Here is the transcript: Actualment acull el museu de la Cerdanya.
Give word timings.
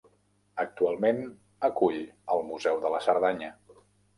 Actualment 0.63 1.19
acull 1.69 1.99
el 2.37 2.43
museu 2.51 2.83
de 2.87 2.93
la 2.95 3.07
Cerdanya. 3.11 3.53